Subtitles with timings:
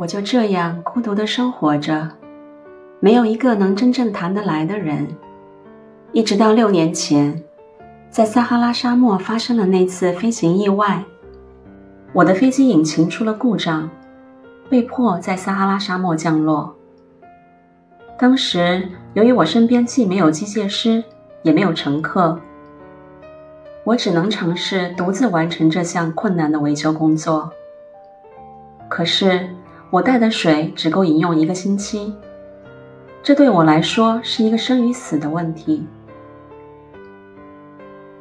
[0.00, 2.08] 我就这样孤独的生活着，
[3.00, 5.06] 没有一个能真正谈得来的人。
[6.12, 7.42] 一直到六年前，
[8.08, 11.04] 在撒哈拉沙漠发生了那次飞行意外，
[12.14, 13.90] 我的飞机引擎出了故障，
[14.70, 16.74] 被迫在撒哈拉沙漠降落。
[18.18, 21.04] 当时，由于我身边既没有机械师，
[21.42, 22.40] 也没有乘客，
[23.84, 27.52] 我只能尝试独自完成这项困难的维修工作。
[28.88, 29.50] 可是，
[29.90, 32.14] 我带的水只够饮用一个星期，
[33.22, 35.84] 这对我来说是一个生与死的问题。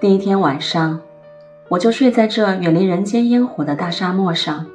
[0.00, 1.00] 第一天晚上，
[1.68, 4.66] 我就睡在这远离人间烟火的大沙漠上，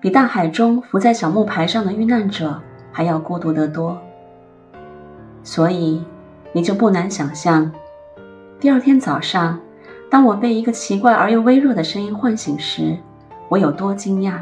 [0.00, 2.60] 比大海中浮在小木牌上的遇难者。
[2.92, 3.96] 还要孤独得多，
[5.44, 6.02] 所以
[6.52, 7.70] 你就不难想象，
[8.58, 9.60] 第二天早上，
[10.10, 12.98] 当我被一个奇怪而又微弱的声音唤醒时，
[13.48, 14.40] 我有多惊讶。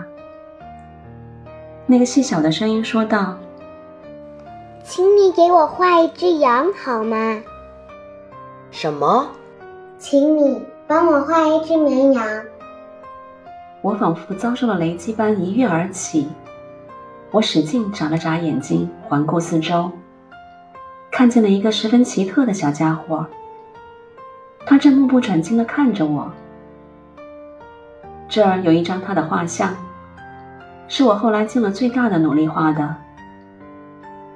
[1.90, 3.34] 那个细小的声音说道
[4.84, 7.40] ：“请你给我画一只羊好吗
[8.70, 9.26] ？”“什么
[9.96, 12.24] ？”“请你帮我画一只绵羊。”
[13.80, 16.28] 我仿佛遭受了雷击般一跃而起。
[17.30, 19.90] 我使劲眨了眨眼睛，环顾四周，
[21.10, 23.24] 看见了一个十分奇特的小家伙。
[24.66, 26.30] 他正目不转睛地看着我。
[28.28, 29.74] 这儿有一张他的画像，
[30.88, 32.96] 是我后来尽了最大的努力画的。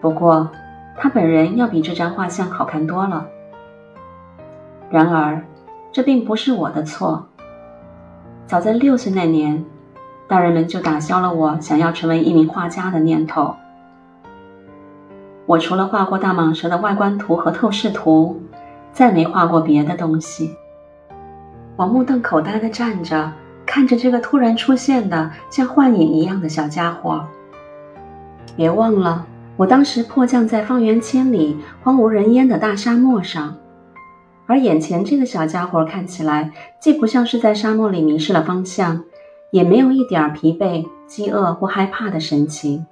[0.01, 0.49] 不过，
[0.97, 3.27] 他本人要比这张画像好看多了。
[4.91, 5.43] 然而，
[5.91, 7.27] 这并不是我的错。
[8.47, 9.65] 早在六岁那年。
[10.29, 13.55] 大人们就打消了我想要成为一名画家的念头。
[15.45, 18.41] 我除了画过大蟒蛇的外观图和透视图，
[18.93, 20.57] 再没画过别的东西。
[21.77, 23.31] 我目瞪口呆地站着，
[23.73, 27.25] 看着这个突然出现的像幻影一样的小家伙。
[28.55, 33.57] 别忘了，我当时迫降在方圆千里、荒无人烟的大沙漠上，
[34.45, 36.53] 而眼前这个小家伙看起来
[36.83, 39.05] 既不像是在沙漠里迷失了方向。
[39.51, 42.87] 也没有一点疲惫、饥饿或害怕的神情。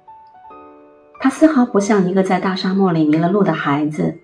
[1.19, 4.19] 他丝毫不像一个在大沙漠里迷了路的孩子。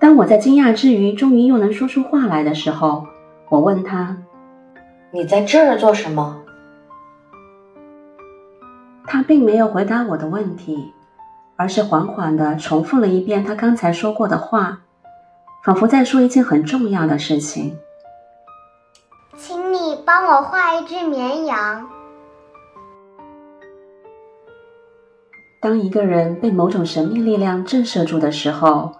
[0.00, 3.06] 当我在惊讶之余，终于又能说出话来的时候，
[3.48, 4.16] 我问他
[5.10, 6.42] ：“你在这儿做什么？”
[9.06, 10.92] 他并没有回答我的问题，
[11.56, 14.80] 而是缓缓的重复了一遍他刚才说过的话，
[15.64, 17.78] 仿佛在说一件很重要的事情。
[19.34, 21.88] 请你帮我画一只绵羊。
[25.60, 28.92] 当一个人被某种神秘力量震慑住的时候，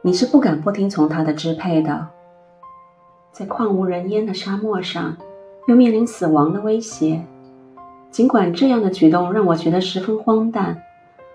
[0.00, 2.08] 你是不敢不听从他的支配的。
[3.30, 5.16] 在旷无人烟的沙漠上，
[5.66, 7.24] 又面临死亡的威胁，
[8.10, 10.82] 尽管这样的举动让我觉得十分荒诞，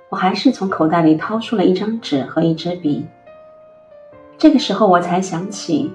[0.09, 3.05] 我还是从口袋里掏出了一张纸和一支笔。
[4.37, 5.91] 这个时候，我才想起。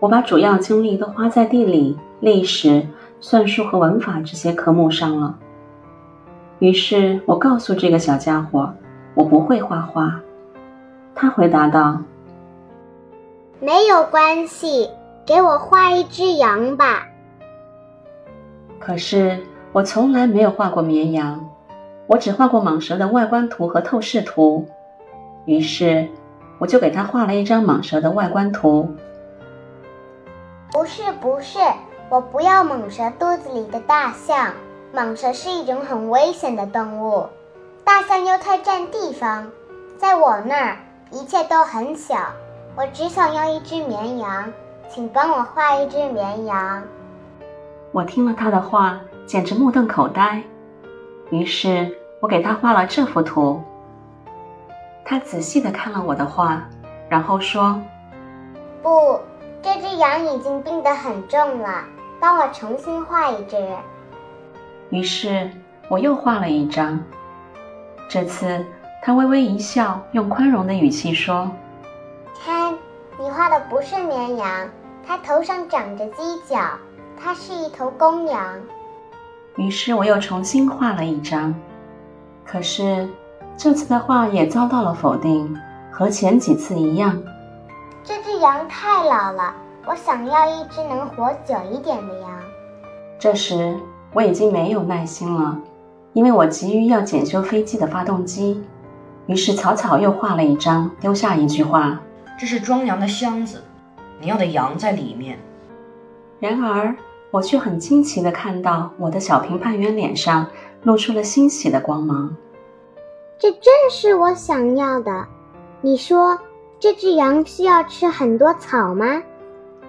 [0.00, 2.86] 我把主要精力都花在地理、历史、
[3.20, 5.38] 算术和文法这些科目上了。
[6.58, 8.70] 于是我告诉这个小家伙，
[9.14, 10.20] 我不会画画。
[11.14, 12.02] 他回答道
[13.60, 14.90] ：“没有关系，
[15.24, 17.06] 给我画一只羊吧。”
[18.84, 19.40] 可是
[19.72, 21.48] 我从来没有画过绵羊，
[22.06, 24.66] 我只画过蟒蛇的外观图和透视图。
[25.46, 26.06] 于是
[26.58, 28.94] 我就给他画了一张蟒蛇的外观图。
[30.70, 31.58] 不是不是，
[32.10, 34.52] 我不要蟒蛇肚子里的大象。
[34.94, 37.26] 蟒蛇是一种很危险的动物，
[37.84, 39.50] 大象又太占地方，
[39.98, 40.76] 在我那儿
[41.10, 42.16] 一切都很小。
[42.76, 44.52] 我只想要一只绵羊，
[44.88, 46.82] 请帮我画一只绵羊。
[47.94, 50.42] 我听了他的话，简直目瞪口呆。
[51.30, 53.62] 于是我给他画了这幅图。
[55.04, 56.60] 他仔细的看了我的画，
[57.08, 57.80] 然后说
[58.82, 59.20] ：“不。”
[59.62, 61.84] 这只羊已经病得很重了，
[62.18, 63.56] 帮我重新画一只。
[64.90, 65.48] 于是
[65.88, 67.00] 我又画了一张。
[68.08, 68.66] 这次
[69.02, 71.48] 他微微一笑，用宽容的语气说
[72.44, 72.74] ：“看，
[73.18, 74.68] 你画的不是绵羊，
[75.06, 76.58] 它头上长着犄角，
[77.16, 78.54] 它是一头公羊。”
[79.56, 81.54] 于是我又重新画了一张。
[82.44, 83.08] 可是
[83.56, 85.56] 这次的画也遭到了否定，
[85.90, 87.22] 和前几次一样。
[88.02, 89.54] 这只羊太老了，
[89.86, 92.30] 我想要一只能活久一点的羊。
[93.18, 93.74] 这时
[94.12, 95.58] 我已经没有耐心了，
[96.12, 98.62] 因为我急于要检修飞机的发动机，
[99.26, 102.00] 于是草草又画了一张，丢下一句话
[102.38, 103.62] ：“这是装羊的箱子，
[104.20, 105.38] 你要的羊在里面。”
[106.40, 106.94] 然而
[107.30, 110.46] 我却很惊奇地看到我的小评判员脸上
[110.82, 112.36] 露出了欣喜的光芒。
[113.38, 115.26] 这正是我想要的。
[115.80, 116.38] 你说，
[116.78, 119.22] 这只羊需要吃很多草吗？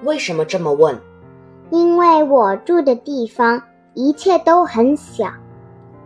[0.03, 0.99] 为什么这么问？
[1.69, 3.61] 因为我住的地方
[3.93, 5.27] 一切都很小。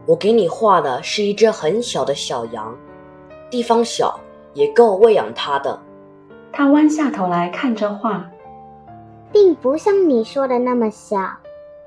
[0.06, 2.76] 我给你画的是一只很小的小羊，
[3.50, 4.20] 地方小
[4.54, 5.80] 也够喂养它的。
[6.52, 8.26] 他弯下头来看着画，
[9.31, 11.18] 并不像你说的那么小。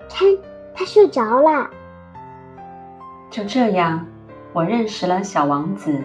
[0.08, 0.28] 看，
[0.74, 1.68] 他睡着了。
[3.30, 4.06] 就这样，
[4.52, 6.02] 我认识了小王子。